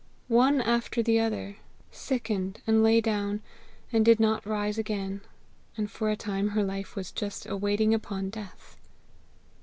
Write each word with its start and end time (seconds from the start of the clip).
One 0.29 0.61
after 0.61 1.03
the 1.03 1.19
other 1.19 1.57
sickened 1.91 2.59
and 2.65 2.81
lay 2.81 3.01
down, 3.01 3.43
and 3.93 4.03
did 4.03 4.19
not 4.19 4.47
rise 4.47 4.79
again; 4.79 5.21
and 5.77 5.91
for 5.91 6.09
a 6.09 6.15
time 6.15 6.47
her 6.47 6.63
life 6.63 6.95
was 6.95 7.11
just 7.11 7.45
a 7.45 7.55
waiting 7.55 7.93
upon 7.93 8.31
death. 8.31 8.77